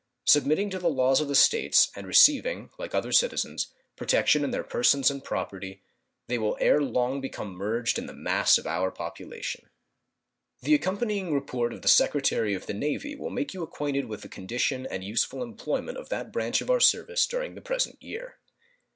Submitting 0.25 0.71
to 0.71 0.79
the 0.79 0.89
laws 0.89 1.21
of 1.21 1.27
the 1.27 1.35
States, 1.35 1.91
and 1.95 2.07
receiving, 2.07 2.71
like 2.79 2.95
other 2.95 3.11
citizens, 3.11 3.67
protection 3.95 4.43
in 4.43 4.49
their 4.49 4.63
persons 4.63 5.11
and 5.11 5.23
property, 5.23 5.83
they 6.25 6.39
will 6.39 6.57
ere 6.59 6.81
long 6.81 7.21
become 7.21 7.53
merged 7.53 7.99
in 7.99 8.07
the 8.07 8.13
mass 8.13 8.57
of 8.57 8.65
our 8.65 8.89
population. 8.89 9.69
The 10.63 10.73
accompanying 10.73 11.31
report 11.31 11.71
of 11.71 11.83
the 11.83 11.87
Secretary 11.87 12.55
of 12.55 12.65
the 12.65 12.73
Navy 12.73 13.15
will 13.15 13.29
make 13.29 13.53
you 13.53 13.61
acquainted 13.61 14.05
with 14.05 14.23
the 14.23 14.27
condition 14.27 14.87
and 14.89 15.03
useful 15.03 15.43
employment 15.43 15.99
of 15.99 16.09
that 16.09 16.31
branch 16.33 16.61
of 16.61 16.71
our 16.71 16.79
service 16.79 17.27
during 17.27 17.53
the 17.53 17.61
present 17.61 18.01
year. 18.01 18.39